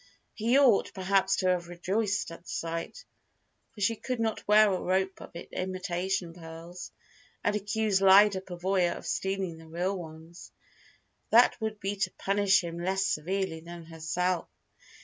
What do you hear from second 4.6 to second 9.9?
a rope of imitation pearls, and accuse Lyda Pavoya of stealing the